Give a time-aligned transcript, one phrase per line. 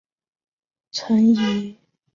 [0.91, 1.79] 臣疑其故。